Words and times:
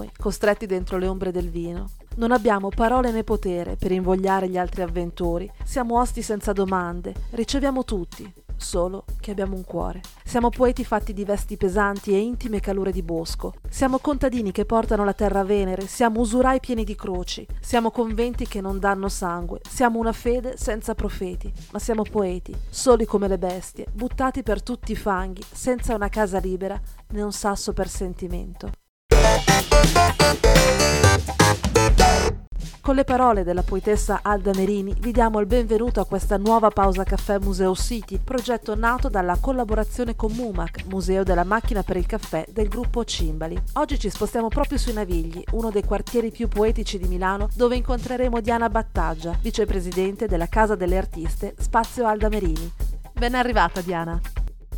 noi, 0.00 0.10
costretti 0.16 0.66
dentro 0.66 0.96
le 0.96 1.06
ombre 1.06 1.30
del 1.30 1.50
vino. 1.50 1.90
Non 2.16 2.32
abbiamo 2.32 2.70
parole 2.70 3.12
né 3.12 3.22
potere 3.22 3.76
per 3.76 3.92
invogliare 3.92 4.48
gli 4.48 4.58
altri 4.58 4.82
avventori, 4.82 5.50
siamo 5.64 5.98
osti 6.00 6.22
senza 6.22 6.52
domande, 6.52 7.14
riceviamo 7.30 7.84
tutti, 7.84 8.30
solo 8.56 9.04
che 9.20 9.30
abbiamo 9.30 9.54
un 9.54 9.64
cuore. 9.64 10.00
Siamo 10.24 10.50
poeti 10.50 10.84
fatti 10.84 11.12
di 11.12 11.24
vesti 11.24 11.56
pesanti 11.56 12.12
e 12.12 12.18
intime 12.18 12.60
calure 12.60 12.92
di 12.92 13.02
bosco. 13.02 13.54
Siamo 13.68 13.98
contadini 13.98 14.52
che 14.52 14.64
portano 14.64 15.04
la 15.04 15.12
terra 15.12 15.40
a 15.40 15.44
Venere, 15.44 15.86
siamo 15.86 16.20
usurai 16.20 16.60
pieni 16.60 16.84
di 16.84 16.94
croci, 16.94 17.46
siamo 17.60 17.90
conventi 17.90 18.46
che 18.46 18.60
non 18.60 18.78
danno 18.78 19.08
sangue, 19.08 19.60
siamo 19.68 19.98
una 19.98 20.12
fede 20.12 20.56
senza 20.56 20.94
profeti, 20.94 21.50
ma 21.72 21.78
siamo 21.78 22.02
poeti, 22.02 22.54
soli 22.68 23.06
come 23.06 23.28
le 23.28 23.38
bestie, 23.38 23.86
buttati 23.92 24.42
per 24.42 24.62
tutti 24.62 24.92
i 24.92 24.96
fanghi, 24.96 25.42
senza 25.50 25.94
una 25.94 26.08
casa 26.08 26.38
libera 26.38 26.78
né 27.12 27.22
un 27.22 27.32
sasso 27.32 27.72
per 27.72 27.88
sentimento. 27.88 28.70
Con 32.90 32.98
le 32.98 33.04
parole 33.04 33.44
della 33.44 33.62
poetessa 33.62 34.18
Alda 34.20 34.50
Merini 34.56 34.92
vi 34.98 35.12
diamo 35.12 35.38
il 35.38 35.46
benvenuto 35.46 36.00
a 36.00 36.06
questa 36.06 36.38
nuova 36.38 36.70
pausa 36.70 37.04
caffè 37.04 37.38
Museo 37.38 37.72
City, 37.76 38.18
progetto 38.18 38.74
nato 38.74 39.08
dalla 39.08 39.36
collaborazione 39.40 40.16
con 40.16 40.32
MUMAC, 40.32 40.86
Museo 40.86 41.22
della 41.22 41.44
Macchina 41.44 41.84
per 41.84 41.98
il 41.98 42.06
Caffè 42.06 42.46
del 42.50 42.66
gruppo 42.66 43.04
Cimbali. 43.04 43.56
Oggi 43.74 43.96
ci 43.96 44.10
spostiamo 44.10 44.48
proprio 44.48 44.76
sui 44.76 44.92
Navigli, 44.92 45.40
uno 45.52 45.70
dei 45.70 45.84
quartieri 45.84 46.32
più 46.32 46.48
poetici 46.48 46.98
di 46.98 47.06
Milano, 47.06 47.48
dove 47.54 47.76
incontreremo 47.76 48.40
Diana 48.40 48.68
Battaggia, 48.68 49.38
vicepresidente 49.40 50.26
della 50.26 50.48
Casa 50.48 50.74
delle 50.74 50.96
Artiste 50.96 51.54
Spazio 51.58 52.08
Alda 52.08 52.28
Merini. 52.28 52.72
Ben 53.12 53.36
arrivata 53.36 53.80
Diana. 53.82 54.20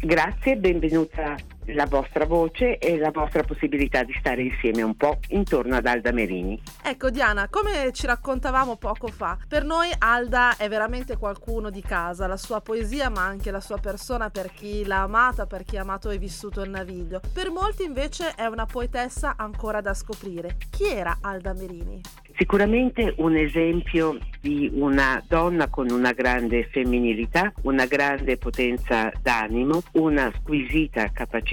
Grazie, 0.00 0.56
benvenuta 0.56 1.34
la 1.66 1.86
vostra 1.86 2.26
voce 2.26 2.78
e 2.78 2.98
la 2.98 3.10
vostra 3.10 3.42
possibilità 3.42 4.02
di 4.02 4.14
stare 4.18 4.42
insieme 4.42 4.82
un 4.82 4.96
po' 4.96 5.18
intorno 5.28 5.76
ad 5.76 5.86
Alda 5.86 6.12
Merini. 6.12 6.60
Ecco 6.82 7.10
Diana, 7.10 7.48
come 7.48 7.90
ci 7.92 8.06
raccontavamo 8.06 8.76
poco 8.76 9.08
fa, 9.08 9.38
per 9.46 9.64
noi 9.64 9.88
Alda 9.98 10.56
è 10.56 10.68
veramente 10.68 11.16
qualcuno 11.16 11.70
di 11.70 11.82
casa, 11.82 12.26
la 12.26 12.36
sua 12.36 12.60
poesia 12.60 13.08
ma 13.08 13.24
anche 13.24 13.50
la 13.50 13.60
sua 13.60 13.78
persona 13.78 14.30
per 14.30 14.50
chi 14.52 14.84
l'ha 14.84 15.02
amata, 15.02 15.46
per 15.46 15.64
chi 15.64 15.76
ha 15.76 15.82
amato 15.82 16.10
e 16.10 16.18
vissuto 16.18 16.62
il 16.62 16.70
Naviglio. 16.70 17.20
Per 17.32 17.50
molti 17.50 17.84
invece 17.84 18.34
è 18.34 18.46
una 18.46 18.66
poetessa 18.66 19.34
ancora 19.36 19.80
da 19.80 19.94
scoprire. 19.94 20.56
Chi 20.70 20.84
era 20.84 21.18
Alda 21.20 21.52
Merini? 21.52 22.00
Sicuramente 22.34 23.14
un 23.18 23.36
esempio 23.36 24.18
di 24.40 24.70
una 24.72 25.22
donna 25.28 25.68
con 25.68 25.90
una 25.90 26.12
grande 26.12 26.66
femminilità, 26.72 27.52
una 27.62 27.84
grande 27.84 28.38
potenza 28.38 29.12
d'animo, 29.20 29.82
una 29.92 30.32
squisita 30.34 31.10
capacità 31.12 31.51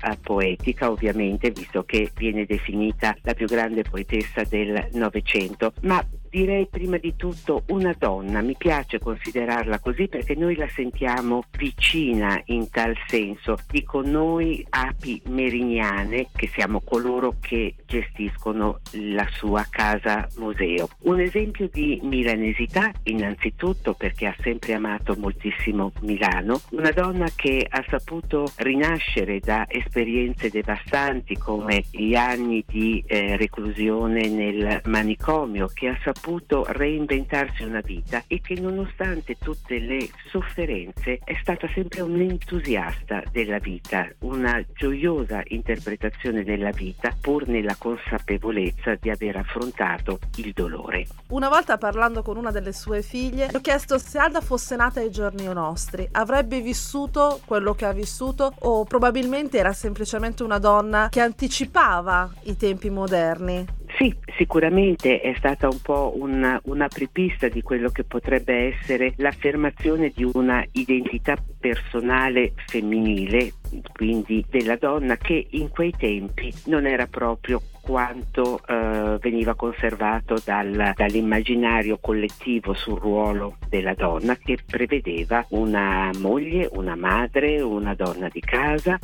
eh, 0.00 0.18
poetica 0.20 0.90
ovviamente, 0.90 1.50
visto 1.50 1.84
che 1.84 2.10
viene 2.14 2.44
definita 2.44 3.16
la 3.22 3.34
più 3.34 3.46
grande 3.46 3.82
poetessa 3.82 4.42
del 4.44 4.88
Novecento, 4.92 5.72
ma 5.82 6.04
direi 6.30 6.68
prima 6.68 6.96
di 6.96 7.16
tutto 7.16 7.64
una 7.68 7.94
donna, 7.98 8.40
mi 8.40 8.54
piace 8.56 9.00
considerarla 9.00 9.80
così 9.80 10.06
perché 10.06 10.36
noi 10.36 10.54
la 10.54 10.68
sentiamo 10.68 11.42
vicina 11.58 12.40
in 12.46 12.70
tal 12.70 12.94
senso, 13.08 13.56
dico 13.68 14.00
noi 14.00 14.64
api 14.68 15.22
merignane 15.26 16.28
che 16.34 16.48
siamo 16.48 16.80
coloro 16.80 17.34
che 17.40 17.74
gestiscono 17.90 18.78
la 18.92 19.26
sua 19.32 19.66
casa 19.68 20.28
museo. 20.36 20.88
Un 21.00 21.18
esempio 21.18 21.68
di 21.72 21.98
milanesità 22.04 22.92
innanzitutto 23.04 23.94
perché 23.94 24.26
ha 24.26 24.36
sempre 24.40 24.74
amato 24.74 25.16
moltissimo 25.18 25.92
Milano, 26.02 26.60
una 26.70 26.92
donna 26.92 27.28
che 27.34 27.66
ha 27.68 27.84
saputo 27.88 28.50
rinascere 28.58 29.40
da 29.40 29.66
esperienze 29.68 30.50
devastanti 30.50 31.36
come 31.36 31.82
gli 31.90 32.14
anni 32.14 32.64
di 32.64 33.02
eh, 33.06 33.36
reclusione 33.36 34.28
nel 34.28 34.82
manicomio, 34.84 35.68
che 35.74 35.88
ha 35.88 35.98
saputo 36.04 36.64
reinventarsi 36.68 37.64
una 37.64 37.80
vita 37.80 38.22
e 38.28 38.40
che 38.40 38.54
nonostante 38.60 39.36
tutte 39.36 39.80
le 39.80 40.08
sofferenze 40.28 41.18
è 41.24 41.36
stata 41.40 41.68
sempre 41.74 42.02
un 42.02 42.20
entusiasta 42.20 43.24
della 43.32 43.58
vita, 43.58 44.08
una 44.20 44.64
gioiosa 44.74 45.42
interpretazione 45.48 46.44
della 46.44 46.70
vita 46.70 47.16
pur 47.20 47.48
nella 47.48 47.74
consapevolezza 47.80 48.94
di 49.00 49.08
aver 49.08 49.38
affrontato 49.38 50.18
il 50.36 50.52
dolore. 50.52 51.06
Una 51.30 51.48
volta 51.48 51.78
parlando 51.78 52.22
con 52.22 52.36
una 52.36 52.50
delle 52.50 52.74
sue 52.74 53.00
figlie, 53.00 53.48
ho 53.54 53.60
chiesto 53.60 53.96
se 53.96 54.18
Alda 54.18 54.42
fosse 54.42 54.76
nata 54.76 55.00
ai 55.00 55.10
giorni 55.10 55.44
nostri, 55.46 56.06
avrebbe 56.12 56.60
vissuto 56.60 57.40
quello 57.46 57.74
che 57.74 57.86
ha 57.86 57.92
vissuto 57.92 58.52
o 58.58 58.84
probabilmente 58.84 59.56
era 59.56 59.72
semplicemente 59.72 60.42
una 60.42 60.58
donna 60.58 61.08
che 61.10 61.20
anticipava 61.20 62.30
i 62.42 62.56
tempi 62.56 62.90
moderni? 62.90 63.78
Sì, 64.00 64.16
sicuramente 64.38 65.20
è 65.20 65.34
stata 65.36 65.68
un 65.68 65.78
po' 65.82 66.14
un, 66.16 66.58
un'apripista 66.62 67.48
di 67.48 67.60
quello 67.60 67.90
che 67.90 68.02
potrebbe 68.02 68.72
essere 68.72 69.12
l'affermazione 69.16 70.10
di 70.14 70.24
una 70.24 70.64
identità 70.72 71.36
personale 71.58 72.54
femminile, 72.66 73.52
quindi 73.92 74.42
della 74.48 74.76
donna 74.76 75.18
che 75.18 75.48
in 75.50 75.68
quei 75.68 75.92
tempi 75.94 76.50
non 76.64 76.86
era 76.86 77.06
proprio 77.08 77.60
quanto 77.82 78.60
eh, 78.66 79.18
veniva 79.20 79.54
conservato 79.54 80.40
dal, 80.42 80.92
dall'immaginario 80.96 81.98
collettivo 82.00 82.72
sul 82.72 82.98
ruolo 82.98 83.58
della 83.68 83.92
donna 83.92 84.34
che 84.36 84.56
prevedeva 84.64 85.44
una 85.50 86.10
moglie, 86.18 86.70
una 86.72 86.96
madre, 86.96 87.60
una 87.60 87.94
donna 87.94 88.30
di 88.32 88.40
casa, 88.40 88.98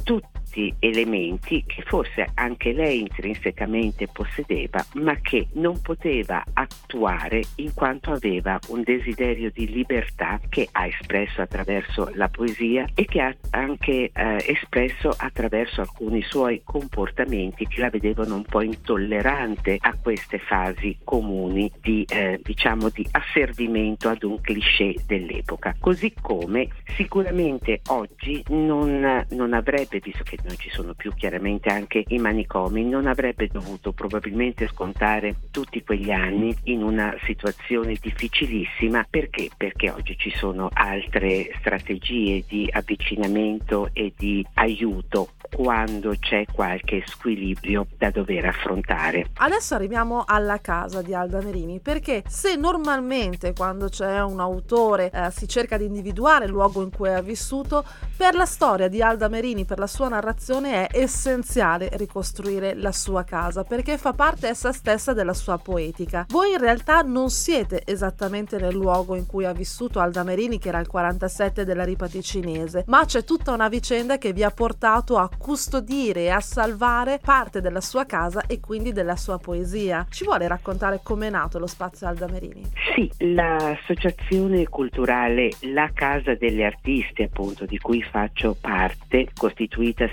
tutti 0.46 0.74
elementi 0.78 1.64
che 1.66 1.82
forse 1.82 2.30
anche 2.34 2.72
lei 2.72 3.00
intrinsecamente 3.00 4.08
possedeva 4.08 4.84
ma 4.94 5.16
che 5.16 5.48
non 5.52 5.80
poteva 5.82 6.42
attuare 6.52 7.42
in 7.56 7.74
quanto 7.74 8.12
aveva 8.12 8.58
un 8.68 8.82
desiderio 8.82 9.50
di 9.52 9.68
libertà 9.70 10.40
che 10.48 10.68
ha 10.70 10.86
espresso 10.86 11.42
attraverso 11.42 12.10
la 12.14 12.28
poesia 12.28 12.86
e 12.94 13.04
che 13.04 13.20
ha 13.20 13.34
anche 13.50 14.10
eh, 14.12 14.44
espresso 14.46 15.10
attraverso 15.16 15.80
alcuni 15.80 16.22
suoi 16.22 16.62
comportamenti 16.64 17.66
che 17.66 17.80
la 17.80 17.90
vedevano 17.90 18.36
un 18.36 18.44
po' 18.44 18.62
intollerante 18.62 19.76
a 19.80 19.94
queste 20.00 20.38
fasi 20.38 20.98
comuni 21.04 21.70
di, 21.80 22.04
eh, 22.08 22.40
diciamo, 22.42 22.88
di 22.88 23.06
asservimento 23.10 24.08
ad 24.08 24.22
un 24.22 24.40
cliché 24.40 24.94
dell'epoca. 25.06 25.74
Così 25.78 26.12
come 26.20 26.68
sicuramente 26.94 27.80
oggi 27.88 28.42
non, 28.48 29.24
non 29.30 29.52
avrebbe, 29.52 30.00
visto 30.00 30.22
che 30.22 30.35
non 30.44 30.56
ci 30.56 30.70
sono 30.70 30.94
più 30.94 31.12
chiaramente 31.14 31.68
anche 31.70 32.04
i 32.08 32.18
manicomi, 32.18 32.84
non 32.84 33.06
avrebbe 33.06 33.48
dovuto 33.48 33.92
probabilmente 33.92 34.68
scontare 34.68 35.36
tutti 35.50 35.82
quegli 35.82 36.10
anni 36.10 36.54
in 36.64 36.82
una 36.82 37.14
situazione 37.24 37.96
difficilissima 38.00 39.06
perché? 39.08 39.48
Perché 39.56 39.90
oggi 39.90 40.16
ci 40.18 40.30
sono 40.30 40.68
altre 40.72 41.50
strategie 41.58 42.44
di 42.46 42.68
avvicinamento 42.70 43.90
e 43.92 44.12
di 44.16 44.46
aiuto 44.54 45.30
quando 45.52 46.14
c'è 46.18 46.44
qualche 46.52 47.02
squilibrio 47.06 47.86
da 47.96 48.10
dover 48.10 48.46
affrontare. 48.46 49.30
Adesso 49.34 49.74
arriviamo 49.74 50.24
alla 50.26 50.60
casa 50.60 51.02
di 51.02 51.14
Alda 51.14 51.40
Merini 51.40 51.80
perché 51.80 52.22
se 52.26 52.56
normalmente 52.56 53.52
quando 53.52 53.88
c'è 53.88 54.22
un 54.22 54.40
autore 54.40 55.10
eh, 55.10 55.30
si 55.30 55.46
cerca 55.48 55.76
di 55.76 55.84
individuare 55.84 56.46
il 56.46 56.50
luogo 56.50 56.82
in 56.82 56.90
cui 56.90 57.08
ha 57.08 57.20
vissuto, 57.20 57.84
per 58.16 58.34
la 58.34 58.46
storia 58.46 58.88
di 58.88 59.02
Alda 59.02 59.28
Merini, 59.28 59.64
per 59.64 59.78
la 59.78 59.86
sua 59.86 60.08
narrazione 60.08 60.25
è 60.72 60.88
essenziale 60.90 61.90
ricostruire 61.92 62.74
la 62.74 62.92
sua 62.92 63.24
casa 63.24 63.64
perché 63.64 63.98
fa 63.98 64.12
parte 64.12 64.48
essa 64.48 64.72
stessa 64.72 65.12
della 65.12 65.34
sua 65.34 65.58
poetica. 65.58 66.26
Voi 66.28 66.52
in 66.52 66.58
realtà 66.58 67.02
non 67.02 67.30
siete 67.30 67.82
esattamente 67.84 68.58
nel 68.58 68.74
luogo 68.74 69.14
in 69.14 69.26
cui 69.26 69.44
ha 69.44 69.52
vissuto 69.52 70.00
Alda 70.00 70.24
Merini 70.24 70.58
che 70.58 70.68
era 70.68 70.80
il 70.80 70.86
47 70.86 71.64
della 71.64 71.84
Ripa 71.84 72.08
Ticinese, 72.08 72.84
ma 72.88 73.04
c'è 73.04 73.24
tutta 73.24 73.52
una 73.52 73.68
vicenda 73.68 74.18
che 74.18 74.32
vi 74.32 74.42
ha 74.42 74.50
portato 74.50 75.16
a 75.18 75.28
custodire 75.36 76.22
e 76.22 76.30
a 76.30 76.40
salvare 76.40 77.20
parte 77.22 77.60
della 77.60 77.80
sua 77.80 78.04
casa 78.04 78.46
e 78.46 78.58
quindi 78.60 78.92
della 78.92 79.16
sua 79.16 79.38
poesia. 79.38 80.06
Ci 80.10 80.24
vuole 80.24 80.48
raccontare 80.48 81.00
com'è 81.02 81.30
nato 81.30 81.58
lo 81.58 81.66
spazio 81.66 82.06
Alda 82.06 82.26
Merini? 82.28 82.62
Sì, 82.94 83.10
l'associazione 83.18 84.68
culturale 84.68 85.50
La 85.72 85.90
Casa 85.92 86.34
delle 86.34 86.64
Artiste, 86.64 87.24
appunto, 87.24 87.64
di 87.66 87.78
cui 87.78 88.02
faccio 88.02 88.56
parte, 88.60 89.28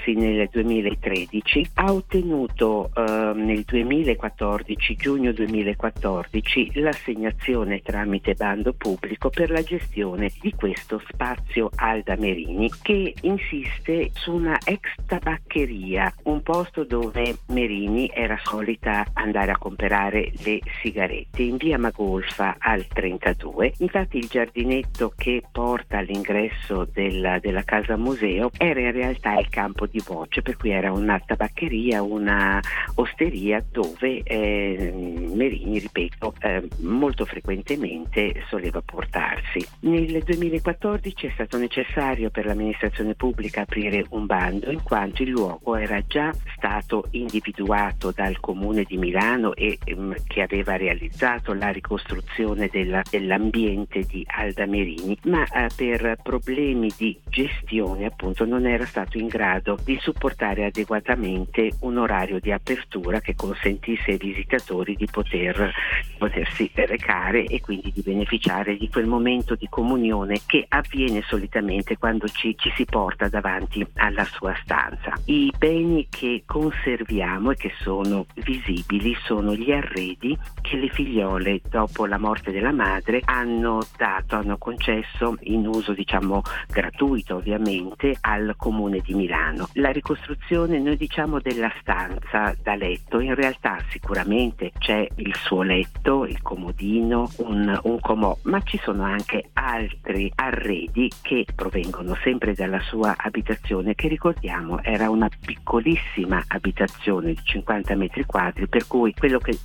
costituitasi 0.03 0.13
nel 0.13 0.50
2013, 0.51 1.69
ha 1.75 1.94
ottenuto 1.94 2.91
eh, 2.94 3.31
nel 3.35 3.63
2014, 3.63 4.95
giugno 4.95 5.31
2014, 5.31 6.71
l'assegnazione 6.79 7.81
tramite 7.81 8.33
bando 8.33 8.73
pubblico 8.73 9.29
per 9.29 9.50
la 9.50 9.61
gestione 9.61 10.31
di 10.41 10.53
questo 10.53 11.01
spazio 11.09 11.69
Alda 11.75 12.15
Merini 12.17 12.69
che 12.81 13.13
insiste 13.21 14.11
su 14.13 14.33
una 14.33 14.57
ex 14.65 14.81
tabaccheria, 15.07 16.13
un 16.23 16.41
posto 16.41 16.83
dove 16.83 17.38
Merini 17.47 18.11
era 18.13 18.39
solita 18.44 19.05
andare 19.13 19.51
a 19.51 19.57
comprare 19.57 20.31
le 20.44 20.59
sigarette 20.81 21.44
in 21.44 21.57
via 21.57 21.77
Magolfa 21.77 22.55
al 22.59 22.85
32. 22.88 23.73
Infatti 23.79 24.17
il 24.17 24.27
giardinetto 24.27 25.13
che 25.15 25.44
porta 25.51 26.00
all'ingresso 26.00 26.88
della, 26.91 27.39
della 27.39 27.63
casa 27.63 27.95
museo 27.95 28.50
era 28.57 28.79
in 28.79 28.91
realtà 28.91 29.38
il 29.38 29.50
campo 29.50 29.88
di 29.94 30.01
voce, 30.04 30.42
per 30.42 30.57
cui 30.57 30.72
era 30.72 30.92
una 30.92 31.22
tabaccheria, 31.24 32.01
una 32.01 32.60
osteria 32.95 33.63
dove 33.72 34.24
eh, 34.24 34.92
Merini, 35.31 35.78
ripeto, 35.78 36.34
eh, 36.42 36.68
molto 36.80 37.25
frequentemente 37.25 38.44
soleva 38.50 38.81
portarsi. 38.81 39.63
Nel 39.81 40.24
2014 40.24 41.28
è 41.28 41.31
stato 41.36 41.57
necessario 41.60 42.31
per 42.31 42.48
l'amministrazione 42.48 43.13
pubblica 43.13 43.62
aprire 43.62 44.04
un 44.10 44.25
bando 44.25 44.72
in 44.72 44.81
quanto 44.81 45.22
il 45.22 45.30
luogo 45.30 45.75
era 45.75 46.01
già 46.07 46.34
stato 46.56 47.06
individuato 47.12 48.12
dal 48.12 48.39
comune 48.39 48.84
di 48.84 48.98
Milano 48.98 49.54
e 49.54 49.78
ehm, 49.84 50.16
che 50.25 50.42
aveva 50.42 50.75
realizzato 50.75 51.54
la 51.54 51.69
ricostruzione 51.69 52.68
della, 52.72 53.04
dell'ambiente 53.07 54.01
di 54.01 54.25
Alda 54.25 54.66
Merini, 54.66 55.16
ma 55.25 55.46
eh, 55.46 55.68
per 55.75 56.18
problemi 56.24 56.92
di 56.98 57.19
gestione 57.30 58.06
appunto 58.06 58.46
non 58.46 58.66
era 58.66 58.86
stato 58.86 59.18
in 59.18 59.28
grado 59.28 59.78
di 59.83 59.97
supportare 60.00 60.65
adeguatamente 60.65 61.71
un 61.81 61.97
orario 61.97 62.39
di 62.39 62.51
apertura 62.51 63.19
che 63.19 63.35
consentisse 63.35 64.12
ai 64.12 64.18
visitatori 64.18 64.95
di 64.95 65.07
poter, 65.12 65.71
potersi 66.18 66.69
recare 66.74 67.45
e 67.45 67.62
quindi 67.62 67.91
di 67.91 68.01
beneficiare 68.01 68.77
di 68.77 68.89
quel 68.89 69.06
momento 69.06 69.56
di 69.56 69.68
comunione 69.69 70.39
che 70.45 70.65
avviene 70.68 71.21
solitamente 71.27 71.97
quando 71.97 72.27
ci, 72.27 72.56
ci 72.57 72.71
si 72.75 72.85
porta 72.85 73.27
davanti 73.27 73.85
alla 73.95 74.25
sua 74.25 74.56
stanza. 74.63 75.13
I 75.25 75.51
beni 75.57 76.07
che 76.09 76.44
conserviamo 76.45 77.51
e 77.51 77.56
che 77.56 77.71
sono 77.81 78.25
visibili 78.36 79.15
sono 79.24 79.53
gli 79.53 79.71
arredi 79.71 80.38
che 80.62 80.77
le 80.77 80.89
figliole 80.89 81.62
dopo 81.69 82.06
la 82.06 82.18
morte 82.18 82.51
della 82.51 82.71
madre 82.71 83.21
hanno 83.25 83.81
dato, 83.97 84.36
hanno 84.36 84.57
concesso 84.57 85.36
in 85.41 85.68
uso 85.68 85.94
diciamo 85.94 86.41
gratuito 86.68 87.36
ovviamente 87.36 88.18
al 88.21 88.53
comune 88.57 89.00
di 89.00 89.13
Milano. 89.13 89.68
La 89.78 89.92
ricostruzione 89.92 90.80
noi 90.80 90.98
diciamo 90.98 91.40
della 91.40 91.72
stanza 91.80 92.56
da 92.62 92.75
letto, 92.75 93.20
in 93.20 93.34
realtà 93.34 93.80
sicuramente 93.90 94.72
c'è 94.78 95.08
il 95.16 95.34
suo 95.36 95.64
letto, 95.64 96.25
il 96.25 96.42
comodino, 96.44 97.31
un, 97.38 97.80
un 97.84 98.00
comò, 98.00 98.38
ma 98.44 98.62
ci 98.62 98.80
sono 98.84 99.04
anche 99.04 99.50
altri 99.54 100.31
arredi 100.36 101.10
che 101.22 101.46
provengono 101.56 102.16
sempre 102.22 102.54
dalla 102.54 102.80
sua 102.81 103.16
abitazione 103.18 103.96
che 103.96 104.08
ricordiamo 104.08 104.81
era 104.84 105.10
una 105.10 105.30
piccolissima 105.44 106.44
abitazione 106.48 107.34
di 107.34 107.42
50 107.44 107.96
metri 107.96 108.25
quadri 108.25 108.68
per 108.68 108.86
cui 108.86 109.14
quello 109.14 109.40
che 109.40 109.58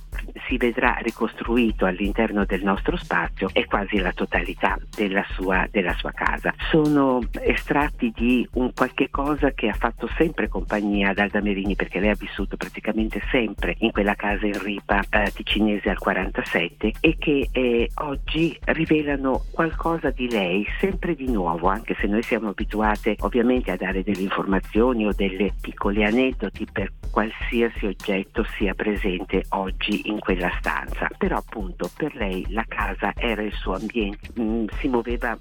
si 0.47 0.57
vedrà 0.57 0.97
ricostruito 1.01 1.85
all'interno 1.85 2.45
del 2.45 2.63
nostro 2.63 2.97
spazio 2.97 3.49
è 3.53 3.65
quasi 3.65 3.99
la 3.99 4.11
totalità 4.11 4.77
della 4.95 5.23
sua, 5.33 5.67
della 5.69 5.93
sua 5.95 6.11
casa. 6.11 6.53
Sono 6.69 7.19
estratti 7.41 8.11
di 8.15 8.47
un 8.53 8.73
qualche 8.73 9.09
cosa 9.09 9.51
che 9.51 9.69
ha 9.69 9.73
fatto 9.73 9.98
sempre 10.15 10.47
compagnia 10.47 11.09
ad 11.09 11.19
Alda 11.19 11.41
Merini 11.41 11.75
perché 11.75 11.99
lei 11.99 12.09
ha 12.09 12.15
vissuto 12.15 12.57
praticamente 12.57 13.21
sempre 13.31 13.75
in 13.79 13.91
quella 13.91 14.15
casa 14.15 14.45
in 14.45 14.61
ripa 14.61 15.01
eh, 15.09 15.31
ticinese 15.33 15.89
al 15.89 15.97
47 15.97 16.93
e 16.99 17.17
che 17.17 17.49
eh, 17.51 17.89
oggi 17.95 18.57
rivelano 18.65 19.43
qualcosa 19.51 20.09
di 20.09 20.29
lei 20.29 20.65
sempre 20.79 21.15
di 21.15 21.29
nuovo 21.29 21.67
anche 21.67 21.95
se 21.99 22.07
noi 22.07 22.23
siamo 22.23 22.49
abituate 22.49 23.15
ovviamente 23.19 23.71
a 23.71 23.75
dare 23.75 24.03
delle 24.03 24.21
informazioni 24.21 25.05
o 25.05 25.13
delle 25.13 25.53
piccoli 25.59 26.03
aneddoti 26.03 26.67
per 26.71 26.91
qualsiasi 27.11 27.85
oggetto 27.85 28.45
sia 28.57 28.73
presente 28.73 29.43
oggi 29.49 30.09
in 30.09 30.19
quella 30.19 30.51
stanza. 30.59 31.07
Però 31.17 31.37
appunto 31.37 31.89
per 31.95 32.15
lei 32.15 32.45
la 32.49 32.65
casa 32.67 33.13
era 33.15 33.41
il 33.41 33.53
suo 33.53 33.75
ambiente, 33.75 34.29
mm, 34.39 34.67
si 34.79 34.87
muoveva 34.87 35.37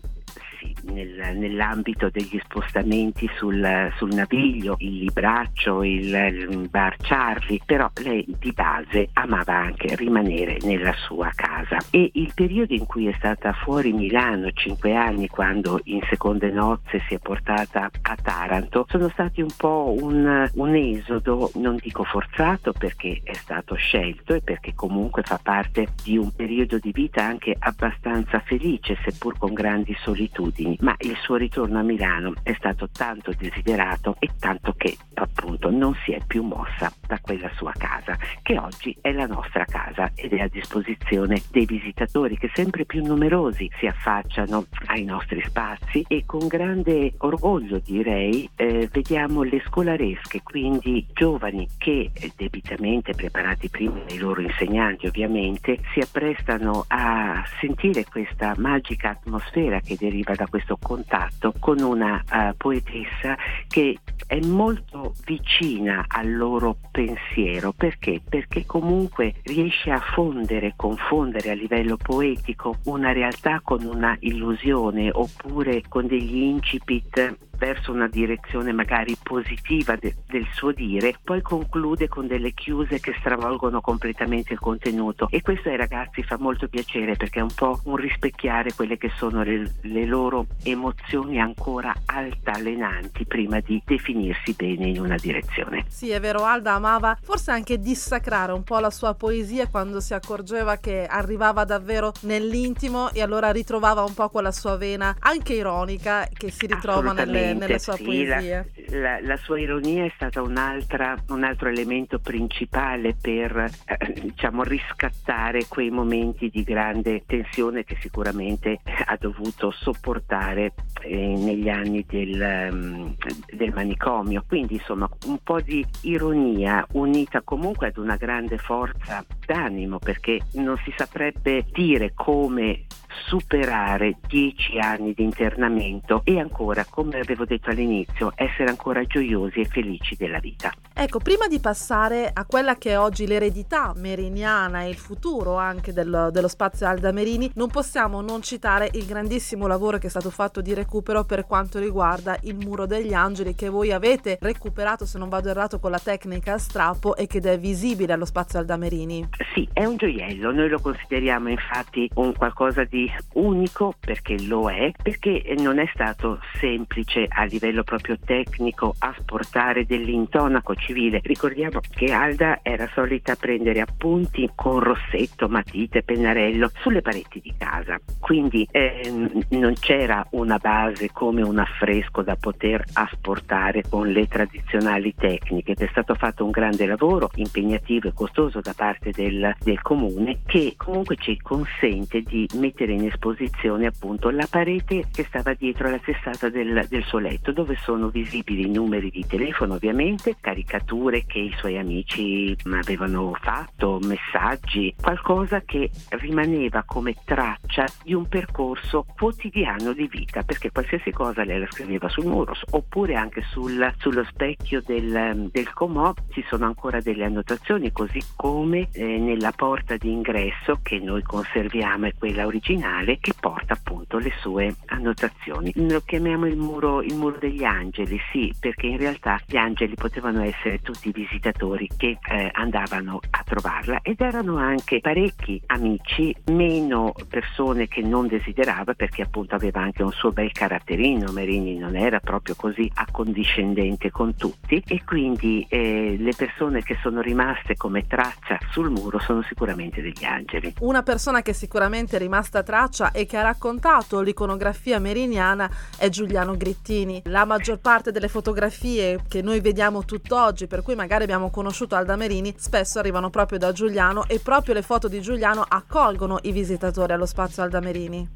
sì, 0.58 0.74
nel, 0.92 1.36
nell'ambito 1.36 2.10
degli 2.10 2.38
spostamenti 2.42 3.30
sul, 3.36 3.92
sul, 3.96 4.12
naviglio, 4.12 4.76
il 4.78 4.98
libraccio, 4.98 5.84
il, 5.84 6.12
il 6.14 6.68
bar 6.68 6.96
Charlie, 6.98 7.60
però 7.64 7.90
lei 8.02 8.24
di 8.38 8.52
base 8.52 9.08
amava 9.12 9.54
anche 9.54 9.94
rimanere 9.94 10.58
nella 10.62 10.92
sua 10.94 11.30
casa. 11.34 11.78
E 11.90 12.10
il 12.14 12.32
periodo 12.34 12.74
in 12.74 12.86
cui 12.86 13.06
è 13.06 13.14
stata 13.16 13.52
fuori 13.52 13.92
Milano, 13.92 14.50
cinque 14.52 14.94
anni, 14.94 15.28
quando 15.28 15.80
in 15.84 16.00
seconde 16.08 16.50
nozze 16.50 17.02
si 17.06 17.14
è 17.14 17.18
portata 17.18 17.88
a 18.02 18.16
Taranto, 18.20 18.86
sono 18.88 19.08
stati 19.10 19.40
un 19.40 19.52
po' 19.56 19.94
un, 19.96 20.50
un 20.54 20.74
esodo, 20.74 21.50
non 21.54 21.76
dico 21.76 22.02
forzato 22.04 22.72
perché 22.72 23.20
è 23.22 23.34
stato 23.34 23.74
scelto 23.76 24.34
e 24.34 24.40
perché 24.40 24.74
comunque 24.74 25.22
fa 25.22 25.38
parte 25.40 25.88
di 26.02 26.16
un 26.16 26.34
periodo 26.34 26.78
di 26.78 26.90
vita 26.90 27.22
anche 27.22 27.54
abbastanza 27.56 28.40
felice, 28.40 28.98
seppur 29.04 29.38
con 29.38 29.52
grandi 29.52 29.96
solitudini 30.00 30.47
abitudini, 30.48 30.76
ma 30.80 30.94
il 30.98 31.16
suo 31.20 31.36
ritorno 31.36 31.78
a 31.78 31.82
Milano 31.82 32.34
è 32.42 32.54
stato 32.54 32.88
tanto 32.90 33.32
desiderato 33.36 34.16
e 34.18 34.30
tanto 34.38 34.74
che 34.76 34.96
appunto 35.14 35.70
non 35.70 35.94
si 36.04 36.12
è 36.12 36.20
più 36.26 36.42
mossa 36.42 36.92
da 37.06 37.18
quella 37.20 37.50
sua 37.54 37.72
casa, 37.76 38.16
che 38.42 38.58
oggi 38.58 38.96
è 39.00 39.12
la 39.12 39.26
nostra 39.26 39.64
casa 39.64 40.10
ed 40.14 40.32
è 40.32 40.40
a 40.40 40.48
disposizione 40.48 41.42
dei 41.50 41.66
visitatori 41.66 42.36
che 42.38 42.50
sempre 42.54 42.84
più 42.84 43.04
numerosi 43.04 43.70
si 43.78 43.86
affacciano 43.86 44.66
ai 44.86 45.04
nostri 45.04 45.42
spazi 45.44 46.04
e 46.08 46.24
con 46.24 46.46
grande 46.46 47.14
orgoglio 47.18 47.78
direi 47.78 48.48
eh, 48.56 48.88
vediamo 48.90 49.42
le 49.42 49.62
scolaresche, 49.66 50.42
quindi 50.42 51.06
giovani 51.12 51.66
che 51.78 52.10
eh, 52.12 52.32
debitamente 52.36 53.14
preparati 53.14 53.68
prima 53.68 54.00
dai 54.06 54.18
loro 54.18 54.40
insegnanti 54.40 55.06
ovviamente 55.06 55.80
si 55.92 56.00
apprestano 56.00 56.84
a 56.88 57.42
sentire 57.60 58.04
questa 58.04 58.54
magica 58.56 59.10
atmosfera 59.10 59.80
che 59.80 59.96
deriva 59.98 60.34
da 60.38 60.46
questo 60.46 60.78
contatto 60.80 61.52
con 61.58 61.80
una 61.80 62.22
uh, 62.30 62.56
poetessa 62.56 63.36
che 63.66 63.98
è 64.24 64.38
molto 64.40 65.14
vicina 65.24 66.04
al 66.06 66.36
loro 66.36 66.76
pensiero. 66.92 67.72
Perché? 67.72 68.20
Perché 68.26 68.64
comunque 68.64 69.34
riesce 69.42 69.90
a 69.90 69.98
fondere, 69.98 70.74
confondere 70.76 71.50
a 71.50 71.54
livello 71.54 71.96
poetico 71.96 72.76
una 72.84 73.10
realtà 73.10 73.60
con 73.64 73.84
una 73.84 74.16
illusione 74.20 75.10
oppure 75.12 75.82
con 75.88 76.06
degli 76.06 76.36
incipit 76.36 77.47
verso 77.58 77.92
una 77.92 78.08
direzione 78.08 78.72
magari 78.72 79.16
positiva 79.20 79.96
de- 79.96 80.14
del 80.26 80.46
suo 80.52 80.72
dire, 80.72 81.18
poi 81.22 81.42
conclude 81.42 82.08
con 82.08 82.26
delle 82.26 82.52
chiuse 82.52 83.00
che 83.00 83.14
stravolgono 83.18 83.80
completamente 83.80 84.52
il 84.52 84.58
contenuto 84.58 85.28
e 85.30 85.42
questo 85.42 85.68
ai 85.68 85.76
ragazzi 85.76 86.22
fa 86.22 86.38
molto 86.38 86.68
piacere 86.68 87.16
perché 87.16 87.40
è 87.40 87.42
un 87.42 87.52
po' 87.54 87.80
un 87.84 87.96
rispecchiare 87.96 88.72
quelle 88.74 88.96
che 88.96 89.10
sono 89.16 89.42
le, 89.42 89.74
le 89.82 90.04
loro 90.06 90.46
emozioni 90.62 91.40
ancora 91.40 91.94
altalenanti 92.04 93.26
prima 93.26 93.60
di 93.60 93.82
definirsi 93.84 94.54
bene 94.54 94.86
in 94.86 95.00
una 95.00 95.16
direzione. 95.16 95.84
Sì, 95.88 96.10
è 96.10 96.20
vero, 96.20 96.44
Alda 96.44 96.74
amava 96.74 97.16
forse 97.20 97.50
anche 97.50 97.78
dissacrare 97.78 98.52
un 98.52 98.62
po' 98.62 98.78
la 98.78 98.90
sua 98.90 99.14
poesia 99.14 99.66
quando 99.66 100.00
si 100.00 100.14
accorgeva 100.14 100.76
che 100.76 101.06
arrivava 101.06 101.64
davvero 101.64 102.12
nell'intimo 102.22 103.10
e 103.10 103.22
allora 103.22 103.50
ritrovava 103.50 104.04
un 104.04 104.14
po' 104.14 104.28
quella 104.28 104.52
sua 104.52 104.76
vena 104.76 105.16
anche 105.20 105.54
ironica 105.54 106.28
che 106.32 106.50
si 106.50 106.66
ritrova 106.66 107.12
nelle 107.12 107.47
nella 107.54 107.78
sua 107.78 107.94
sì, 107.94 108.04
poesia. 108.04 108.66
La, 108.88 108.98
la, 108.98 109.20
la, 109.20 109.36
sua 109.36 109.58
ironia 109.58 110.04
è 110.04 110.12
stata 110.14 110.42
un 110.42 110.56
altro 110.56 111.68
elemento 111.68 112.18
principale 112.18 113.14
per 113.20 113.70
eh, 113.86 114.20
diciamo, 114.20 114.62
riscattare 114.62 115.66
quei 115.68 115.90
momenti 115.90 116.48
di 116.48 116.62
grande 116.62 117.22
tensione 117.26 117.84
che 117.84 117.96
sicuramente 118.00 118.80
ha 119.06 119.16
dovuto 119.18 119.70
sopportare 119.70 120.74
eh, 121.02 121.16
negli 121.16 121.68
anni 121.68 122.04
del, 122.06 122.68
um, 122.70 123.14
del 123.52 123.72
manicomio. 123.72 124.44
Quindi 124.46 124.74
insomma 124.74 125.08
un 125.26 125.38
po' 125.42 125.60
di 125.60 125.84
ironia 126.02 126.86
unita 126.92 127.42
comunque 127.42 127.88
ad 127.88 127.96
una 127.96 128.16
grande 128.16 128.58
forza 128.58 129.24
d'animo 129.46 129.98
perché 129.98 130.40
non 130.54 130.76
si 130.84 130.92
saprebbe 130.96 131.64
dire 131.72 132.12
come 132.14 132.84
superare 133.26 134.16
dieci 134.26 134.78
anni 134.78 135.12
di 135.14 135.22
internamento 135.22 136.22
e 136.24 136.38
ancora, 136.38 136.84
come 136.88 137.18
avevo 137.18 137.44
detto 137.44 137.70
all'inizio, 137.70 138.32
essere 138.34 138.68
ancora 138.68 139.04
gioiosi 139.04 139.60
e 139.60 139.64
felici 139.64 140.16
della 140.16 140.38
vita. 140.38 140.72
Ecco, 140.92 141.18
prima 141.18 141.46
di 141.46 141.60
passare 141.60 142.30
a 142.32 142.44
quella 142.44 142.76
che 142.76 142.90
è 142.90 142.98
oggi 142.98 143.26
l'eredità 143.26 143.92
meriniana 143.96 144.82
e 144.82 144.88
il 144.88 144.96
futuro 144.96 145.56
anche 145.56 145.92
del, 145.92 146.30
dello 146.32 146.48
spazio 146.48 146.86
Alda 146.86 147.12
Merini, 147.12 147.50
non 147.54 147.68
possiamo 147.68 148.20
non 148.20 148.42
citare 148.42 148.90
il 148.94 149.06
grandissimo 149.06 149.66
lavoro 149.66 149.98
che 149.98 150.06
è 150.06 150.10
stato 150.10 150.30
fatto 150.30 150.60
di 150.60 150.74
recupero 150.74 151.24
per 151.24 151.46
quanto 151.46 151.78
riguarda 151.78 152.36
il 152.42 152.56
muro 152.56 152.86
degli 152.86 153.14
angeli 153.14 153.54
che 153.54 153.68
voi 153.68 153.92
avete 153.92 154.38
recuperato, 154.40 155.06
se 155.06 155.18
non 155.18 155.28
vado 155.28 155.48
errato, 155.48 155.78
con 155.78 155.90
la 155.90 156.00
tecnica 156.00 156.54
a 156.54 156.58
strappo 156.58 157.16
e 157.16 157.26
che 157.26 157.38
è 157.38 157.58
visibile 157.58 158.12
allo 158.12 158.24
spazio 158.24 158.58
Alda 158.58 158.76
Merini. 158.76 159.28
Sì, 159.54 159.68
è 159.72 159.84
un 159.84 159.96
gioiello, 159.96 160.52
noi 160.52 160.68
lo 160.68 160.80
consideriamo 160.80 161.48
infatti 161.48 162.10
un 162.14 162.34
qualcosa 162.34 162.84
di 162.84 163.07
unico 163.34 163.94
perché 163.98 164.40
lo 164.42 164.70
è, 164.70 164.92
perché 165.02 165.54
non 165.58 165.78
è 165.78 165.88
stato 165.92 166.40
semplice 166.60 167.26
a 167.28 167.44
livello 167.44 167.82
proprio 167.82 168.16
tecnico 168.22 168.94
asportare 168.98 169.86
dell'intonaco 169.86 170.74
civile. 170.74 171.20
Ricordiamo 171.22 171.80
che 171.90 172.12
Alda 172.12 172.60
era 172.62 172.88
solita 172.94 173.36
prendere 173.36 173.80
appunti 173.80 174.48
con 174.54 174.80
rossetto, 174.80 175.48
matite, 175.48 176.02
pennarello 176.02 176.70
sulle 176.80 177.02
pareti 177.02 177.40
di 177.40 177.54
casa, 177.56 177.98
quindi 178.20 178.66
eh, 178.70 179.30
non 179.50 179.74
c'era 179.74 180.26
una 180.30 180.58
base 180.58 181.10
come 181.12 181.42
un 181.42 181.58
affresco 181.58 182.22
da 182.22 182.36
poter 182.36 182.84
asportare 182.92 183.82
con 183.88 184.08
le 184.08 184.26
tradizionali 184.26 185.14
tecniche 185.14 185.74
è 185.78 185.88
stato 185.90 186.14
fatto 186.14 186.44
un 186.44 186.50
grande 186.50 186.86
lavoro 186.86 187.30
impegnativo 187.36 188.08
e 188.08 188.12
costoso 188.12 188.60
da 188.60 188.74
parte 188.76 189.10
del, 189.10 189.54
del 189.60 189.80
comune 189.80 190.40
che 190.46 190.74
comunque 190.76 191.16
ci 191.16 191.38
consente 191.38 192.22
di 192.22 192.48
mettere 192.54 192.87
in 192.92 193.06
esposizione 193.06 193.86
appunto 193.86 194.30
la 194.30 194.46
parete 194.48 195.06
che 195.12 195.24
stava 195.24 195.54
dietro 195.54 195.90
la 195.90 195.98
testata 195.98 196.48
del, 196.48 196.86
del 196.88 197.04
suo 197.04 197.18
letto 197.18 197.52
dove 197.52 197.76
sono 197.76 198.08
visibili 198.08 198.66
i 198.66 198.70
numeri 198.70 199.10
di 199.10 199.24
telefono 199.26 199.74
ovviamente, 199.74 200.36
caricature 200.40 201.24
che 201.26 201.38
i 201.38 201.54
suoi 201.56 201.78
amici 201.78 202.56
avevano 202.72 203.36
fatto, 203.40 203.98
messaggi, 204.02 204.94
qualcosa 205.00 205.62
che 205.62 205.90
rimaneva 206.10 206.84
come 206.86 207.14
traccia 207.24 207.84
di 208.02 208.14
un 208.14 208.26
percorso 208.26 209.04
quotidiano 209.16 209.92
di 209.92 210.06
vita 210.06 210.42
perché 210.42 210.70
qualsiasi 210.70 211.10
cosa 211.10 211.44
lei 211.44 211.60
la 211.60 211.66
scriveva 211.70 212.08
sul 212.08 212.26
muro 212.26 212.54
oppure 212.70 213.14
anche 213.14 213.42
sul, 213.50 213.92
sullo 213.98 214.24
specchio 214.24 214.82
del, 214.84 215.48
del 215.50 215.72
comò 215.72 216.12
ci 216.30 216.44
sono 216.48 216.66
ancora 216.66 217.00
delle 217.00 217.24
annotazioni 217.24 217.92
così 217.92 218.20
come 218.36 218.88
eh, 218.92 219.18
nella 219.18 219.52
porta 219.52 219.96
d'ingresso 219.96 220.80
che 220.82 220.98
noi 220.98 221.22
conserviamo 221.22 222.06
è 222.06 222.14
quella 222.16 222.46
originale 222.46 222.77
che 223.20 223.34
porta 223.38 223.74
appunto 223.74 224.18
le 224.18 224.32
sue 224.40 224.74
annotazioni. 224.86 225.72
Lo 225.76 226.00
chiamiamo 226.00 226.46
il 226.46 226.56
muro, 226.56 227.02
il 227.02 227.14
muro 227.14 227.38
degli 227.38 227.64
angeli, 227.64 228.18
sì, 228.32 228.52
perché 228.58 228.86
in 228.86 228.96
realtà 228.98 229.40
gli 229.46 229.56
angeli 229.56 229.94
potevano 229.94 230.42
essere 230.42 230.80
tutti 230.80 231.08
i 231.08 231.12
visitatori 231.12 231.88
che 231.96 232.18
eh, 232.28 232.50
andavano 232.52 233.20
a 233.30 233.42
trovarla 233.44 234.00
ed 234.02 234.20
erano 234.20 234.56
anche 234.56 235.00
parecchi 235.00 235.60
amici, 235.66 236.34
meno 236.46 237.12
persone 237.28 237.88
che 237.88 238.02
non 238.02 238.26
desiderava 238.26 238.94
perché 238.94 239.22
appunto 239.22 239.54
aveva 239.54 239.80
anche 239.80 240.02
un 240.02 240.12
suo 240.12 240.32
bel 240.32 240.52
caratterino, 240.52 241.32
Merini 241.32 241.76
non 241.76 241.96
era 241.96 242.20
proprio 242.20 242.54
così 242.54 242.90
accondiscendente 242.94 244.10
con 244.10 244.34
tutti 244.34 244.82
e 244.86 245.02
quindi 245.04 245.66
eh, 245.68 246.16
le 246.18 246.32
persone 246.36 246.82
che 246.82 246.98
sono 247.02 247.20
rimaste 247.20 247.76
come 247.76 248.06
traccia 248.06 248.58
sul 248.70 248.90
muro 248.90 249.18
sono 249.18 249.42
sicuramente 249.42 250.02
degli 250.02 250.24
angeli. 250.24 250.74
Una 250.80 251.02
persona 251.02 251.42
che 251.42 251.52
sicuramente 251.52 252.16
è 252.16 252.18
rimasta 252.18 252.62
traccia 252.68 253.12
e 253.12 253.24
che 253.24 253.38
ha 253.38 253.42
raccontato 253.42 254.20
l'iconografia 254.20 254.98
meriniana 254.98 255.70
è 255.96 256.10
Giuliano 256.10 256.54
Grittini. 256.54 257.22
La 257.24 257.46
maggior 257.46 257.78
parte 257.78 258.12
delle 258.12 258.28
fotografie 258.28 259.22
che 259.26 259.40
noi 259.40 259.60
vediamo 259.60 260.04
tutt'oggi, 260.04 260.66
per 260.66 260.82
cui 260.82 260.94
magari 260.94 261.22
abbiamo 261.22 261.48
conosciuto 261.48 261.94
Alda 261.94 262.16
Merini, 262.16 262.54
spesso 262.58 262.98
arrivano 262.98 263.30
proprio 263.30 263.58
da 263.58 263.72
Giuliano 263.72 264.26
e 264.26 264.38
proprio 264.38 264.74
le 264.74 264.82
foto 264.82 265.08
di 265.08 265.22
Giuliano 265.22 265.64
accolgono 265.66 266.40
i 266.42 266.52
visitatori 266.52 267.14
allo 267.14 267.24
spazio 267.24 267.62
Alda 267.62 267.80
Merini. 267.80 268.28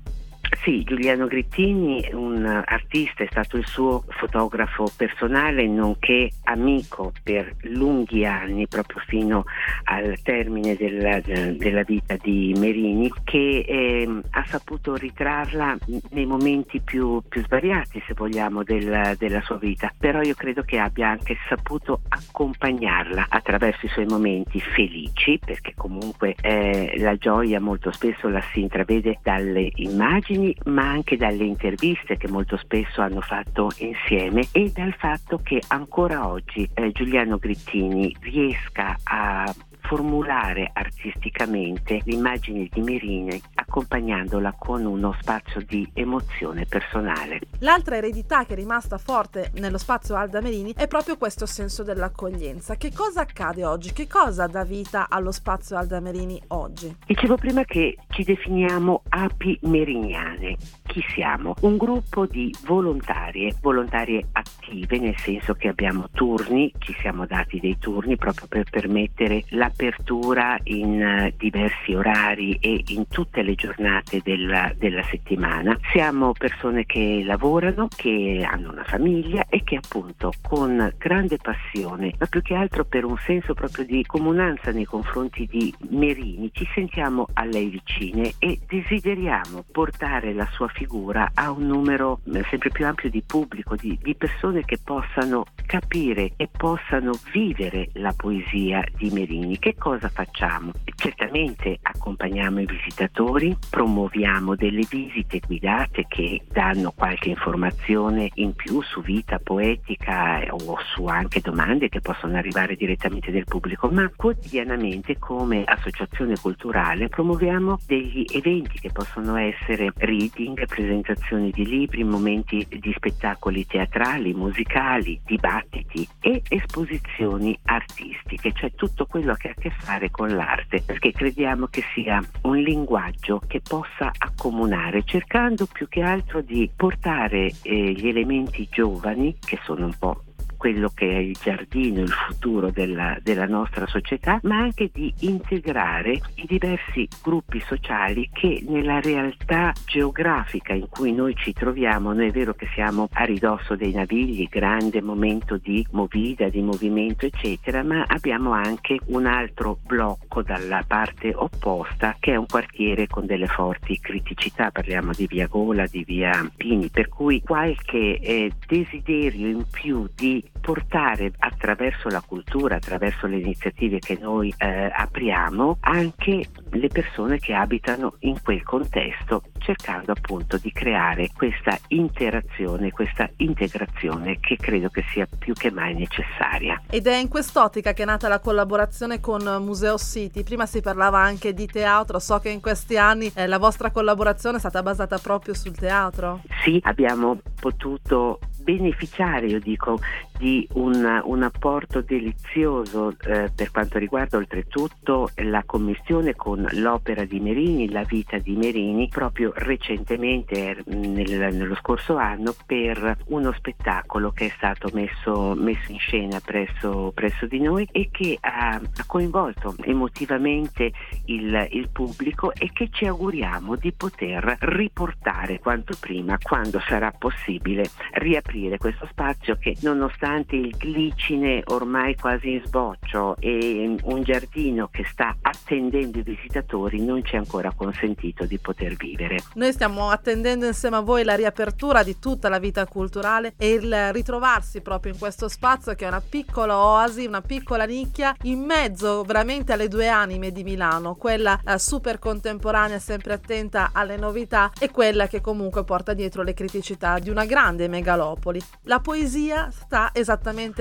Sì, 0.61 0.85
Giuliano 0.85 1.26
Grittini, 1.26 2.09
un 2.12 2.44
artista, 2.44 3.25
è 3.25 3.28
stato 3.28 3.56
il 3.56 3.66
suo 3.66 4.04
fotografo 4.09 4.88
personale, 4.97 5.66
nonché 5.66 6.30
amico 6.44 7.12
per 7.23 7.56
lunghi 7.62 8.25
anni, 8.25 8.68
proprio 8.68 9.02
fino 9.06 9.44
al 9.85 10.21
termine 10.23 10.76
della, 10.76 11.21
della 11.21 11.82
vita 11.82 12.16
di 12.21 12.54
Merini, 12.56 13.11
che 13.25 13.64
eh, 13.66 14.21
ha 14.30 14.44
saputo 14.47 14.94
ritrarla 14.94 15.78
nei 16.11 16.26
momenti 16.26 16.80
più, 16.80 17.21
più 17.28 17.42
svariati, 17.42 18.00
se 18.06 18.14
vogliamo, 18.14 18.62
del, 18.62 19.16
della 19.18 19.40
sua 19.40 19.56
vita. 19.56 19.92
Però 19.99 20.21
io 20.21 20.35
credo 20.35 20.62
che 20.62 20.78
abbia 20.78 21.09
anche 21.09 21.37
saputo 21.49 22.02
accompagnarla 22.09 23.26
attraverso 23.28 23.87
i 23.87 23.88
suoi 23.88 24.06
momenti 24.06 24.61
felici, 24.61 25.40
perché 25.44 25.73
comunque 25.75 26.37
eh, 26.40 26.94
la 26.99 27.16
gioia 27.16 27.59
molto 27.59 27.90
spesso 27.90 28.28
la 28.28 28.42
si 28.52 28.61
intravede 28.61 29.18
dalle 29.23 29.68
immagini 29.76 30.42
ma 30.65 30.89
anche 30.89 31.17
dalle 31.17 31.45
interviste 31.45 32.17
che 32.17 32.29
molto 32.29 32.57
spesso 32.57 33.01
hanno 33.01 33.21
fatto 33.21 33.71
insieme 33.79 34.47
e 34.53 34.71
dal 34.75 34.95
fatto 34.99 35.41
che 35.43 35.61
ancora 35.69 36.27
oggi 36.27 36.69
eh, 36.75 36.91
Giuliano 36.93 37.39
Grittini 37.39 38.15
riesca 38.21 38.97
a 39.03 39.53
formulare 39.83 40.71
artisticamente 40.73 42.01
l'immagine 42.05 42.69
di 42.71 42.81
Merini 42.81 43.41
accompagnandola 43.73 44.55
con 44.59 44.85
uno 44.85 45.17
spazio 45.19 45.62
di 45.67 45.88
emozione 45.95 46.67
personale. 46.67 47.41
L'altra 47.61 47.97
eredità 47.97 48.45
che 48.45 48.52
è 48.52 48.57
rimasta 48.57 48.99
forte 48.99 49.50
nello 49.55 49.79
spazio 49.79 50.14
Alda 50.14 50.43
Merini 50.43 50.75
è 50.76 50.87
proprio 50.87 51.17
questo 51.17 51.47
senso 51.47 51.83
dell'accoglienza. 51.83 52.76
Che 52.76 52.93
cosa 52.93 53.23
accade 53.23 53.64
oggi? 53.64 53.93
Che 53.93 54.07
cosa 54.07 54.47
dà 54.47 54.64
vita 54.64 55.07
allo 55.09 55.33
spazio 55.33 55.79
Alda 55.79 56.00
Merini 56.00 56.41
oggi? 56.49 56.95
Dicevo 57.07 57.37
prima 57.37 57.64
che 57.64 57.97
ci 58.11 58.25
definiamo 58.25 59.05
api 59.09 59.59
meriniane. 59.62 60.57
Chi 60.87 61.02
siamo? 61.14 61.55
Un 61.61 61.79
gruppo 61.79 62.26
di 62.26 62.55
volontarie, 62.67 63.57
volontarie 63.62 64.26
attive, 64.33 64.99
nel 64.99 65.17
senso 65.17 65.55
che 65.55 65.69
abbiamo 65.69 66.11
turni, 66.12 66.71
ci 66.79 66.95
siamo 67.00 67.25
dati 67.25 67.59
dei 67.59 67.79
turni 67.79 68.17
proprio 68.17 68.47
per 68.49 68.69
permettere 68.69 69.45
l'apertura 69.50 70.59
in 70.64 71.00
eh, 71.00 71.35
diversi 71.38 71.95
orari 71.95 72.59
e 72.61 72.83
in 72.88 73.09
tutte 73.09 73.41
le 73.41 73.55
giornate 73.62 74.21
della, 74.25 74.73
della 74.76 75.04
settimana. 75.04 75.78
Siamo 75.92 76.33
persone 76.33 76.85
che 76.85 77.23
lavorano, 77.25 77.87
che 77.95 78.45
hanno 78.45 78.73
una 78.73 78.83
famiglia 78.83 79.47
e 79.49 79.62
che 79.62 79.76
appunto 79.76 80.33
con 80.42 80.92
grande 80.99 81.37
passione, 81.37 82.12
ma 82.19 82.26
più 82.26 82.42
che 82.42 82.54
altro 82.54 82.85
per 82.85 83.04
un 83.04 83.16
senso 83.25 83.54
proprio 83.54 83.85
di 83.85 84.04
comunanza 84.04 84.73
nei 84.73 84.85
confronti 84.85 85.47
di 85.47 85.73
Merini, 85.90 86.50
ci 86.52 86.69
sentiamo 86.75 87.28
a 87.35 87.45
lei 87.45 87.69
vicine 87.69 88.33
e 88.38 88.59
desideriamo 88.66 89.64
portare 89.71 90.33
la 90.33 90.49
sua 90.52 90.66
figura 90.69 91.31
a 91.35 91.52
un 91.52 91.66
numero 91.66 92.21
eh, 92.33 92.45
sempre 92.50 92.71
più 92.71 92.85
ampio 92.85 93.11
di 93.11 93.23
pubblico, 93.25 93.76
di, 93.76 93.97
di 94.02 94.16
persone 94.16 94.64
che 94.64 94.78
possano 94.83 95.45
capire 95.66 96.33
e 96.37 96.49
possano 96.50 97.12
vivere 97.33 97.90
la 97.95 98.12
poesia 98.16 98.85
di 98.97 99.11
Merini. 99.11 99.59
Che 99.59 99.76
cosa 99.76 100.09
facciamo? 100.09 100.73
Certamente 101.02 101.80
accompagniamo 101.82 102.61
i 102.61 102.64
visitatori, 102.64 103.56
promuoviamo 103.68 104.54
delle 104.54 104.87
visite 104.88 105.40
guidate 105.44 106.06
che 106.06 106.42
danno 106.49 106.92
qualche 106.92 107.30
informazione 107.30 108.30
in 108.35 108.54
più 108.54 108.80
su 108.82 109.02
vita 109.02 109.40
poetica 109.40 110.40
o 110.49 110.78
su 110.94 111.06
anche 111.06 111.40
domande 111.40 111.88
che 111.88 112.00
possono 112.00 112.37
arrivare 112.37 112.76
direttamente 112.76 113.32
dal 113.32 113.42
pubblico, 113.42 113.88
ma 113.88 114.09
quotidianamente 114.14 115.18
come 115.18 115.64
associazione 115.64 116.37
culturale 116.40 117.09
promuoviamo 117.09 117.80
degli 117.85 118.25
eventi 118.32 118.78
che 118.78 118.92
possono 118.92 119.35
essere 119.35 119.90
reading, 119.97 120.64
presentazioni 120.66 121.50
di 121.50 121.66
libri, 121.66 122.04
momenti 122.04 122.64
di 122.68 122.92
spettacoli 122.94 123.66
teatrali, 123.66 124.35
musicali, 124.35 125.21
dibattiti 125.25 126.06
e 126.21 126.42
esposizioni 126.49 127.59
artistiche, 127.64 128.52
cioè 128.52 128.73
tutto 128.76 129.06
quello 129.06 129.35
che 129.35 129.49
ha 129.49 129.50
a 129.50 129.61
che 129.61 129.71
fare 129.71 130.12
con 130.12 130.28
l'arte, 130.28 130.85
perché 130.93 131.13
crediamo 131.13 131.69
che 131.69 131.83
sia 131.95 132.23
un 132.43 132.59
linguaggio 132.59 133.41
che 133.47 133.63
possa 133.67 134.11
accomunare, 134.15 135.05
cercando 135.05 135.65
più 135.65 135.89
che 135.89 136.03
altro 136.03 136.43
di 136.43 136.71
portare 136.77 137.51
eh, 137.63 137.93
gli 137.93 138.09
elementi 138.09 138.69
giovani, 138.71 139.35
che 139.39 139.59
sono 139.65 139.87
un 139.87 139.95
po' 139.99 140.23
quello 140.62 140.92
che 140.95 141.11
è 141.11 141.19
il 141.19 141.37
giardino, 141.42 142.02
il 142.02 142.09
futuro 142.09 142.71
della, 142.71 143.19
della 143.21 143.47
nostra 143.47 143.85
società, 143.88 144.38
ma 144.45 144.59
anche 144.59 144.90
di 144.92 145.12
integrare 145.23 146.21
i 146.37 146.45
diversi 146.47 147.09
gruppi 147.21 147.59
sociali 147.66 148.31
che 148.33 148.62
nella 148.69 149.00
realtà 149.00 149.73
geografica 149.85 150.73
in 150.73 150.87
cui 150.88 151.12
noi 151.12 151.35
ci 151.35 151.52
troviamo, 151.52 152.12
noi 152.12 152.28
è 152.28 152.31
vero 152.31 152.54
che 152.54 152.69
siamo 152.75 153.09
a 153.11 153.25
ridosso 153.25 153.75
dei 153.75 153.90
navigli, 153.90 154.47
grande 154.49 155.02
momento 155.02 155.57
di 155.57 155.85
movida, 155.90 156.49
di 156.49 156.62
movimento, 156.62 157.26
eccetera, 157.26 157.83
ma 157.83 158.04
abbiamo 158.07 158.52
anche 158.52 159.00
un 159.07 159.26
altro 159.26 159.81
blocco 159.85 160.42
dalla 160.42 160.85
parte 160.87 161.33
opposta 161.35 162.14
che 162.21 162.35
è 162.35 162.37
un 162.37 162.47
quartiere 162.47 163.09
con 163.09 163.26
delle 163.26 163.49
forti 163.49 163.99
criticità, 163.99 164.71
parliamo 164.71 165.11
di 165.11 165.26
via 165.26 165.49
Gola, 165.49 165.87
di 165.88 166.04
via 166.04 166.49
Pini, 166.57 166.88
per 166.88 167.09
cui 167.09 167.42
qualche 167.42 168.21
eh, 168.21 168.52
desiderio 168.69 169.49
in 169.49 169.64
più 169.69 170.09
di 170.14 170.50
portare 170.62 171.33
attraverso 171.38 172.09
la 172.09 172.23
cultura, 172.25 172.76
attraverso 172.76 173.26
le 173.26 173.38
iniziative 173.38 173.99
che 173.99 174.16
noi 174.19 174.54
eh, 174.57 174.90
apriamo, 174.95 175.78
anche 175.81 176.47
le 176.71 176.88
persone 176.88 177.38
che 177.38 177.52
abitano 177.52 178.14
in 178.21 178.40
quel 178.42 178.62
contesto, 178.62 179.42
cercando 179.59 180.12
appunto 180.12 180.57
di 180.57 180.71
creare 180.71 181.31
questa 181.35 181.76
interazione, 181.88 182.92
questa 182.92 183.28
integrazione 183.38 184.38
che 184.38 184.57
credo 184.57 184.88
che 184.88 185.04
sia 185.12 185.26
più 185.38 185.52
che 185.52 185.71
mai 185.73 185.95
necessaria. 185.95 186.81
Ed 186.88 187.07
è 187.09 187.16
in 187.16 187.28
quest'ottica 187.28 187.92
che 187.92 188.04
è 188.04 188.07
nata 188.07 188.28
la 188.28 188.38
collaborazione 188.38 189.21
con 189.21 189.42
Museo 189.62 189.99
City. 189.99 190.45
Prima 190.45 190.66
si 190.66 190.81
parlava 190.81 191.19
anche 191.19 191.52
di 191.52 191.66
teatro, 191.66 192.21
so 192.21 192.38
che 192.38 192.50
in 192.50 192.61
questi 192.61 192.97
anni 192.97 193.31
eh, 193.35 193.49
la 193.49 193.59
vostra 193.59 193.90
collaborazione 193.90 194.57
è 194.59 194.61
stata 194.61 194.83
basata 194.83 195.19
proprio 195.19 195.54
sul 195.54 195.75
teatro. 195.75 196.42
Sì, 196.62 196.78
abbiamo 196.85 197.40
potuto 197.61 198.38
beneficiare, 198.62 199.47
io 199.47 199.59
dico, 199.59 199.99
di 200.43 200.67
un, 200.73 201.21
un 201.23 201.43
apporto 201.45 202.01
delizioso 202.01 203.15
eh, 203.27 203.53
per 203.55 203.71
quanto 203.71 203.99
riguarda 203.99 204.39
oltretutto 204.39 205.31
la 205.37 205.63
commissione 205.65 206.35
con 206.35 206.67
l'opera 206.73 207.25
di 207.25 207.39
Merini, 207.39 207.89
la 207.89 208.03
vita 208.03 208.39
di 208.39 208.57
Merini, 208.57 209.07
proprio 209.07 209.53
recentemente 209.55 210.83
nel, 210.87 211.55
nello 211.55 211.77
scorso 211.77 212.17
anno 212.17 212.57
per 212.67 213.19
uno 213.27 213.53
spettacolo 213.53 214.33
che 214.33 214.47
è 214.47 214.53
stato 214.57 214.91
messo, 214.93 215.55
messo 215.57 215.93
in 215.93 215.99
scena 216.01 216.41
presso, 216.41 217.13
presso, 217.15 217.47
di 217.47 217.61
noi 217.61 217.89
e 217.93 218.09
che 218.11 218.37
ha, 218.41 218.75
ha 218.75 219.05
coinvolto 219.07 219.77
emotivamente 219.83 220.91
il, 221.27 221.69
il 221.71 221.89
pubblico 221.91 222.53
e 222.53 222.73
che 222.73 222.89
ci 222.91 223.07
auguriamo 223.07 223.77
di 223.77 223.93
poter 223.93 224.57
riportare 224.59 225.61
quanto 225.61 225.95
prima, 226.01 226.37
quando 226.43 226.81
sarà 226.81 227.13
possibile, 227.13 227.89
riaprire 228.15 228.77
questo 228.79 229.07
spazio 229.09 229.57
che 229.57 229.77
nonostante 229.83 230.31
nonostante 230.33 230.57
il 230.57 230.75
glicine 230.77 231.62
ormai 231.67 232.17
quasi 232.17 232.53
in 232.53 232.62
sboccio 232.65 233.37
e 233.39 233.97
un 234.03 234.23
giardino 234.23 234.89
che 234.91 235.05
sta 235.05 235.37
attendendo 235.41 236.19
i 236.19 236.23
visitatori 236.23 237.05
non 237.05 237.25
ci 237.25 237.35
è 237.35 237.39
ancora 237.39 237.73
consentito 237.75 238.47
di 238.47 238.59
poter 238.59 238.95
vivere. 238.95 239.39
Noi 239.55 239.73
stiamo 239.73 240.09
attendendo 240.09 240.67
insieme 240.67 240.97
a 240.97 241.01
voi 241.01 241.25
la 241.25 241.35
riapertura 241.35 242.03
di 242.03 242.19
tutta 242.19 242.49
la 242.49 242.59
vita 242.59 242.87
culturale 242.87 243.55
e 243.59 243.73
il 243.73 244.12
ritrovarsi 244.12 244.81
proprio 244.81 245.12
in 245.12 245.19
questo 245.19 245.49
spazio 245.49 245.95
che 245.95 246.05
è 246.05 246.09
una 246.09 246.23
piccola 246.27 246.79
oasi, 246.79 247.27
una 247.27 247.43
piccola 247.43 247.85
nicchia 247.85 248.35
in 248.43 248.61
mezzo 248.61 249.23
veramente 249.25 249.73
alle 249.73 249.89
due 249.89 250.09
anime 250.09 250.51
di 250.51 250.62
Milano, 250.62 251.15
quella 251.15 251.61
eh, 251.65 251.79
super 251.79 252.19
contemporanea, 252.19 252.99
sempre 252.99 253.35
attenta 253.35 253.91
alle 253.93 254.17
novità 254.17 254.71
e 254.79 254.91
quella 254.91 255.27
che 255.27 255.41
comunque 255.41 255.85
porta 255.85 256.15
dietro 256.15 256.43
le 256.43 256.55
criticità 256.55 257.19
di 257.19 257.29
una 257.29 257.45
grande 257.45 257.89
megalopoli. 257.89 258.61
La 258.85 259.01
poesia 259.01 259.71
sta 259.71 260.11
esattamente 260.12 260.22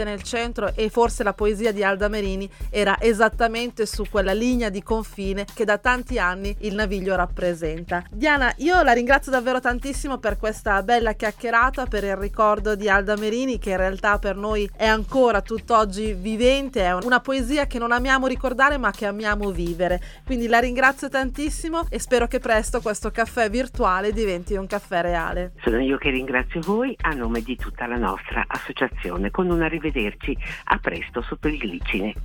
nel 0.03 0.21
centro 0.23 0.73
e 0.75 0.89
forse 0.89 1.23
la 1.23 1.33
poesia 1.33 1.71
di 1.71 1.83
Alda 1.83 2.07
Merini 2.07 2.49
era 2.69 2.97
esattamente 2.99 3.85
su 3.85 4.05
quella 4.09 4.33
linea 4.33 4.69
di 4.69 4.83
confine 4.83 5.45
che 5.53 5.65
da 5.65 5.77
tanti 5.77 6.19
anni 6.19 6.55
il 6.59 6.75
Naviglio 6.75 7.15
rappresenta. 7.15 8.03
Diana, 8.09 8.53
io 8.57 8.81
la 8.83 8.93
ringrazio 8.93 9.31
davvero 9.31 9.59
tantissimo 9.59 10.17
per 10.17 10.37
questa 10.37 10.81
bella 10.83 11.13
chiacchierata, 11.13 11.85
per 11.85 12.03
il 12.03 12.15
ricordo 12.15 12.75
di 12.75 12.89
Alda 12.89 13.15
Merini 13.15 13.59
che 13.59 13.71
in 13.71 13.77
realtà 13.77 14.19
per 14.19 14.35
noi 14.35 14.69
è 14.75 14.85
ancora 14.85 15.41
tutt'oggi 15.41 16.13
vivente, 16.13 16.83
è 16.83 16.93
una 16.93 17.19
poesia 17.19 17.67
che 17.67 17.79
non 17.79 17.91
amiamo 17.91 18.27
ricordare 18.27 18.77
ma 18.77 18.91
che 18.91 19.05
amiamo 19.05 19.51
vivere. 19.51 19.99
Quindi 20.25 20.47
la 20.47 20.59
ringrazio 20.59 21.09
tantissimo 21.09 21.85
e 21.89 21.99
spero 21.99 22.27
che 22.27 22.39
presto 22.39 22.81
questo 22.81 23.11
caffè 23.11 23.49
virtuale 23.49 24.11
diventi 24.11 24.55
un 24.55 24.67
caffè 24.67 25.01
reale. 25.01 25.53
Sono 25.63 25.79
io 25.79 25.97
che 25.97 26.09
ringrazio 26.09 26.59
voi 26.61 26.95
a 27.01 27.13
nome 27.13 27.41
di 27.41 27.55
tutta 27.55 27.85
la 27.87 27.97
nostra 27.97 28.43
associazione 28.47 29.20
con 29.29 29.49
un 29.49 29.61
arrivederci. 29.61 30.35
A 30.65 30.79
presto 30.79 31.21
sotto 31.21 31.47
il 31.47 31.59
glicine. 31.59 32.15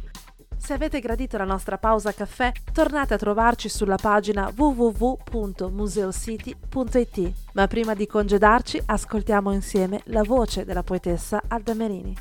Se 0.57 0.73
avete 0.73 1.01
gradito 1.01 1.37
la 1.37 1.45
nostra 1.45 1.77
pausa 1.79 2.13
caffè, 2.13 2.51
tornate 2.73 3.15
a 3.15 3.19
trovarci 3.19 3.69
sulla 3.69 3.95
pagina 3.97 4.53
www.museocity.it. 4.57 7.33
Ma 7.53 7.69
prima 7.69 7.95
di 7.95 8.07
congedarci, 8.07 8.83
ascoltiamo 8.87 9.53
insieme 9.53 10.01
la 10.07 10.23
voce 10.23 10.65
della 10.65 10.83
poetessa 10.83 11.43
Alda 11.47 11.75
Merini. 11.75 12.17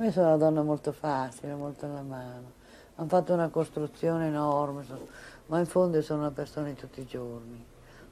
Io 0.00 0.10
sono 0.10 0.28
una 0.28 0.36
donna 0.36 0.62
molto 0.62 0.92
facile, 0.92 1.54
molto 1.54 1.84
alla 1.86 2.02
mano. 2.02 2.52
Hanno 2.96 3.08
fatto 3.08 3.34
una 3.34 3.50
costruzione 3.50 4.26
enorme, 4.26 4.84
ma 5.46 5.58
in 5.58 5.66
fondo 5.66 6.02
sono 6.02 6.20
una 6.20 6.32
persona 6.32 6.68
di 6.68 6.74
tutti 6.74 7.00
i 7.00 7.06
giorni. 7.06 7.64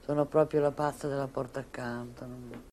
Sono 0.04 0.26
proprio 0.26 0.60
la 0.60 0.70
pazza 0.70 1.08
della 1.08 1.26
porta 1.26 1.60
accanto. 1.60 2.72